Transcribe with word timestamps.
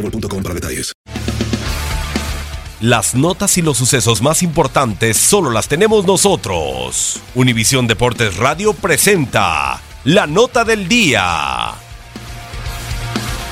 boostmobile.com 0.00 0.42
para 0.42 0.54
detalles. 0.54 0.92
Las 2.80 3.14
notas 3.14 3.58
y 3.58 3.62
los 3.62 3.76
sucesos 3.76 4.22
más 4.22 4.42
importantes 4.42 5.18
solo 5.18 5.50
las 5.50 5.68
tenemos 5.68 6.06
nosotros. 6.06 7.20
Univisión 7.34 7.86
Deportes 7.86 8.38
Radio 8.38 8.72
presenta 8.72 9.82
la 10.04 10.26
nota 10.26 10.64
del 10.64 10.88
día. 10.88 11.74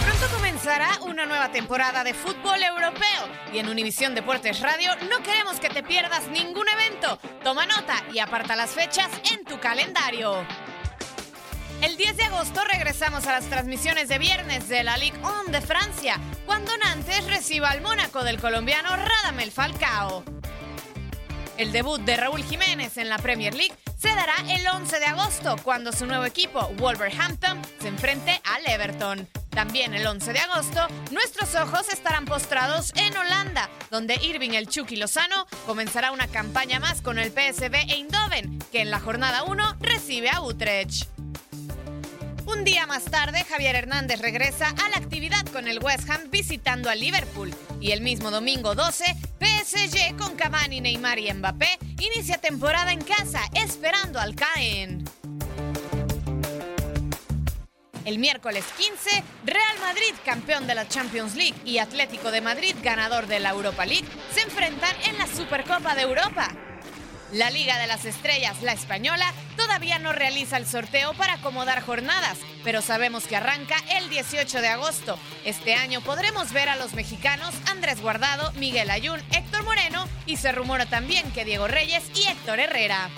Pronto 0.07 0.35
comenzará 0.35 0.99
una 1.03 1.27
nueva 1.27 1.53
temporada 1.53 2.05
de 2.05 2.15
fútbol 2.15 2.63
europeo 2.63 3.29
y 3.53 3.59
en 3.59 3.69
Univisión 3.69 4.15
Deportes 4.15 4.61
Radio 4.61 4.93
no 5.11 5.23
queremos 5.23 5.61
que 5.61 5.69
te 5.69 5.83
pierdas 5.83 6.27
ningún 6.29 6.67
evento. 6.67 7.19
Toma 7.45 7.67
nota 7.67 8.03
y 8.15 8.21
aparta 8.21 8.57
las 8.57 8.71
fechas 8.71 9.11
en 9.31 9.45
tu 9.45 9.61
calendario. 9.61 10.47
El 11.81 11.97
10 11.97 12.17
de 12.17 12.25
agosto 12.25 12.61
regresamos 12.65 13.27
a 13.29 13.33
las 13.33 13.45
transmisiones 13.45 14.09
de 14.09 14.19
viernes 14.19 14.69
de 14.69 14.83
la 14.83 14.97
Ligue 14.97 15.17
1 15.19 15.45
de 15.53 15.61
Francia, 15.61 16.19
cuando 16.45 16.77
Nantes 16.77 17.25
reciba 17.29 17.71
al 17.71 17.83
Mónaco 17.83 18.25
del 18.25 18.41
colombiano 18.41 18.89
Radamel 18.97 19.53
Falcao. 19.53 20.25
El 21.57 21.71
debut 21.71 22.01
de 22.01 22.17
Raúl 22.17 22.43
Jiménez 22.43 22.97
en 22.97 23.09
la 23.09 23.19
Premier 23.19 23.55
League 23.55 23.75
se 23.97 24.09
dará 24.09 24.35
el 24.49 24.67
11 24.67 24.99
de 24.99 25.07
agosto, 25.07 25.57
cuando 25.63 25.93
su 25.93 26.07
nuevo 26.07 26.25
equipo, 26.25 26.69
Wolverhampton, 26.79 27.63
se 27.81 27.89
enfrente 27.89 28.41
al 28.45 28.67
Everton. 28.67 29.29
También 29.51 29.95
el 29.95 30.07
11 30.07 30.33
de 30.33 30.39
agosto, 30.41 30.87
nuestros 31.13 31.55
ojos 31.55 31.89
estarán 31.93 32.25
postrados 32.25 32.93
en 32.97 33.17
Holanda, 33.17 33.71
donde 33.91 34.17
Irving 34.17 34.51
el 34.51 34.69
Chucky 34.69 34.97
Lozano 34.97 35.47
comenzará 35.65 36.11
una 36.11 36.27
campaña 36.27 36.81
más 36.81 37.03
con 37.03 37.21
el 37.21 37.31
PSV 37.31 37.75
Eindhoven, 37.89 38.59
que 38.73 38.81
en 38.81 38.91
la 38.91 38.99
jornada 38.99 39.45
1 39.45 39.77
recibe 39.81 40.31
a 40.31 40.41
Utrecht. 40.41 41.18
Más 42.89 43.05
tarde, 43.05 43.45
Javier 43.45 43.77
Hernández 43.77 44.19
regresa 44.23 44.71
a 44.71 44.89
la 44.89 44.97
actividad 44.97 45.45
con 45.53 45.69
el 45.69 45.79
West 45.79 46.09
Ham 46.09 46.31
visitando 46.31 46.89
a 46.89 46.95
Liverpool. 46.95 47.55
Y 47.83 47.91
el 47.91 48.01
mismo 48.01 48.31
domingo 48.31 48.75
12, 48.75 49.05
PSG 49.39 50.17
con 50.17 50.35
Cavani, 50.37 50.81
Neymar 50.81 51.19
y 51.19 51.31
Mbappé 51.31 51.79
inicia 52.01 52.39
temporada 52.39 52.91
en 52.91 53.03
casa 53.03 53.43
esperando 53.53 54.19
al 54.19 54.35
Caen. 54.35 55.05
El 58.07 58.19
miércoles 58.19 58.65
15, 58.79 59.23
Real 59.45 59.79
Madrid, 59.81 60.15
campeón 60.25 60.67
de 60.67 60.75
la 60.75 60.89
Champions 60.89 61.35
League, 61.35 61.61
y 61.67 61.77
Atlético 61.77 62.31
de 62.31 62.41
Madrid, 62.41 62.75
ganador 62.83 63.27
de 63.27 63.39
la 63.39 63.51
Europa 63.51 63.85
League, 63.85 64.09
se 64.35 64.41
enfrentan 64.41 64.97
en 65.07 65.19
la 65.19 65.27
Supercopa 65.27 65.95
de 65.95 66.03
Europa. 66.03 66.49
La 67.33 67.51
Liga 67.51 67.79
de 67.79 67.87
las 67.87 68.07
Estrellas, 68.07 68.63
la 68.63 68.73
española, 68.73 69.31
todavía 69.69 69.99
no 69.99 70.15
realiza 70.15 70.57
el 70.57 70.67
sorteo 70.67 71.13
para 71.13 71.35
acomodar 71.35 71.83
jornadas, 71.83 72.39
pero 72.65 72.81
sabemos 72.81 73.27
que 73.27 73.37
arranca 73.37 73.77
el 73.99 74.09
18 74.09 74.63
de 74.63 74.69
agosto. 74.69 75.19
Este 75.45 75.75
año 75.75 76.01
podremos 76.01 76.55
ver 76.55 76.71
a 76.71 76.77
los 76.77 76.95
mexicanos 76.95 77.55
Andrés 77.71 78.01
Guardado, 78.01 78.51
Miguel 78.53 78.89
Ayun, 78.89 79.21
Héctor 79.31 79.65
Moreno 79.65 80.09
y 80.25 80.39
se 80.39 80.53
rumora 80.53 80.87
también 80.87 81.31
que 81.33 81.45
Diego 81.45 81.69
Reyes 81.69 82.03
y 82.15 82.27
Héctor 82.27 82.61
Herrera. 82.61 83.11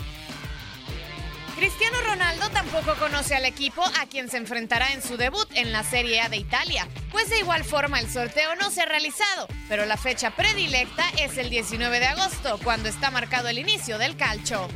Cristiano 1.55 1.99
Ronaldo 2.05 2.51
tampoco 2.51 2.97
conoce 2.97 3.37
al 3.37 3.45
equipo 3.45 3.85
a 4.01 4.07
quien 4.07 4.29
se 4.29 4.39
enfrentará 4.39 4.93
en 4.93 5.03
su 5.03 5.17
debut 5.17 5.49
en 5.55 5.71
la 5.71 5.85
Serie 5.85 6.21
A 6.21 6.29
de 6.29 6.39
Italia, 6.39 6.89
pues 7.13 7.31
de 7.31 7.39
igual 7.39 7.63
forma 7.63 8.01
el 8.01 8.11
sorteo 8.11 8.57
no 8.57 8.73
se 8.73 8.83
ha 8.83 8.87
realizado, 8.87 9.47
pero 9.69 9.87
la 9.87 9.97
fecha 9.97 10.35
predilecta 10.35 11.05
es 11.17 11.39
el 11.39 11.49
19 11.49 12.01
de 12.01 12.07
agosto, 12.07 12.59
cuando 12.65 12.89
está 12.89 13.13
marcado 13.13 13.47
el 13.47 13.59
inicio 13.61 13.99
del 13.99 14.17
calcio. 14.17 14.67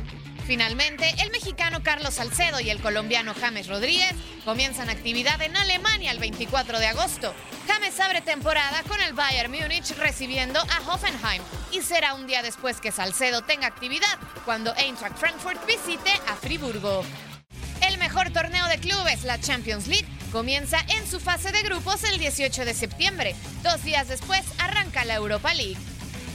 Finalmente, 0.45 1.11
el 1.23 1.31
mexicano 1.31 1.81
Carlos 1.81 2.13
Salcedo 2.13 2.59
y 2.59 2.69
el 2.69 2.79
colombiano 2.79 3.33
James 3.33 3.67
Rodríguez 3.67 4.13
comienzan 4.43 4.89
actividad 4.89 5.41
en 5.41 5.57
Alemania 5.57 6.11
el 6.11 6.19
24 6.19 6.77
de 6.77 6.85
agosto. 6.85 7.33
James 7.67 7.99
abre 7.99 8.21
temporada 8.21 8.83
con 8.83 9.01
el 9.01 9.13
Bayern 9.13 9.51
Múnich 9.51 9.95
recibiendo 9.97 10.59
a 10.59 10.91
Hoffenheim 10.91 11.41
y 11.71 11.81
será 11.81 12.13
un 12.13 12.27
día 12.27 12.43
después 12.43 12.79
que 12.79 12.91
Salcedo 12.91 13.41
tenga 13.41 13.65
actividad 13.65 14.19
cuando 14.45 14.75
Eintracht 14.77 15.17
Frankfurt 15.17 15.65
visite 15.65 16.11
a 16.27 16.35
Friburgo. 16.35 17.03
El 17.81 17.97
mejor 17.97 18.29
torneo 18.29 18.67
de 18.67 18.77
clubes, 18.77 19.23
la 19.23 19.39
Champions 19.39 19.87
League, 19.87 20.07
comienza 20.31 20.77
en 20.95 21.09
su 21.09 21.19
fase 21.19 21.51
de 21.51 21.63
grupos 21.63 22.03
el 22.03 22.19
18 22.19 22.65
de 22.65 22.73
septiembre. 22.75 23.35
Dos 23.63 23.83
días 23.83 24.07
después 24.07 24.43
arranca 24.59 25.05
la 25.05 25.15
Europa 25.15 25.53
League. 25.55 25.77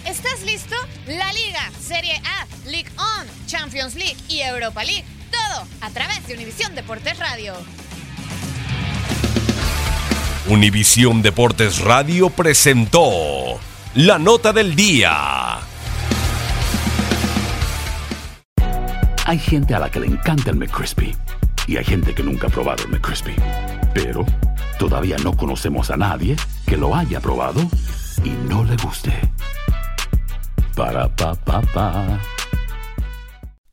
¿Estás 0.07 0.43
listo? 0.45 0.75
La 1.07 1.33
Liga, 1.33 1.71
Serie 1.81 2.15
A, 2.25 2.69
League 2.69 2.91
On, 2.97 3.27
Champions 3.47 3.95
League 3.95 4.17
y 4.29 4.41
Europa 4.41 4.83
League. 4.83 5.05
Todo 5.31 5.67
a 5.81 5.91
través 5.91 6.27
de 6.27 6.35
Univisión 6.35 6.75
Deportes 6.75 7.19
Radio. 7.19 7.55
Univisión 10.49 11.23
Deportes 11.23 11.81
Radio 11.81 12.31
presentó 12.31 13.61
la 13.95 14.19
nota 14.19 14.53
del 14.53 14.75
día. 14.75 15.59
Hay 19.27 19.39
gente 19.39 19.75
a 19.75 19.79
la 19.79 19.91
que 19.91 20.01
le 20.01 20.07
encanta 20.07 20.51
el 20.51 20.57
McCrispy 20.57 21.15
y 21.67 21.77
hay 21.77 21.85
gente 21.85 22.15
que 22.15 22.23
nunca 22.23 22.49
ha 22.49 22.51
probado 22.51 22.83
el 22.85 22.91
McCrispy. 22.91 23.35
Pero 23.95 24.25
todavía 24.79 25.17
no 25.19 25.37
conocemos 25.37 25.91
a 25.91 25.97
nadie 25.97 26.37
que 26.67 26.77
lo 26.77 26.97
haya 26.97 27.21
probado 27.21 27.61
y 28.25 28.31
no 28.49 28.65
le 28.65 28.77
guste. 28.77 29.13
Para 30.81 31.05
pa 31.13 31.37
pa 31.45 31.61
pa. 31.77 32.40